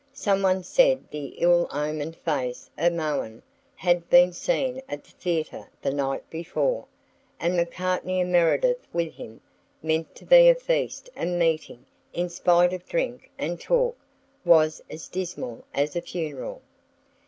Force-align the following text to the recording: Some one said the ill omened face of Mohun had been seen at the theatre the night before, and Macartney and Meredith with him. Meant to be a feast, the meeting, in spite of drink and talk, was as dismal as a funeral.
Some 0.13 0.41
one 0.41 0.63
said 0.63 1.03
the 1.11 1.27
ill 1.37 1.67
omened 1.71 2.15
face 2.15 2.71
of 2.75 2.93
Mohun 2.93 3.43
had 3.75 4.09
been 4.09 4.33
seen 4.33 4.81
at 4.89 5.03
the 5.03 5.11
theatre 5.11 5.69
the 5.79 5.93
night 5.93 6.27
before, 6.27 6.85
and 7.39 7.55
Macartney 7.55 8.19
and 8.19 8.31
Meredith 8.31 8.87
with 8.93 9.13
him. 9.13 9.41
Meant 9.83 10.15
to 10.15 10.25
be 10.25 10.49
a 10.49 10.55
feast, 10.55 11.07
the 11.15 11.27
meeting, 11.27 11.85
in 12.13 12.29
spite 12.29 12.73
of 12.73 12.87
drink 12.89 13.29
and 13.37 13.61
talk, 13.61 13.95
was 14.43 14.81
as 14.89 15.07
dismal 15.07 15.63
as 15.71 15.95
a 15.95 16.01
funeral. 16.01 16.63